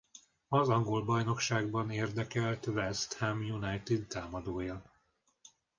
[0.47, 4.83] Az angol bajnokságban érdekelt West Ham United támadója.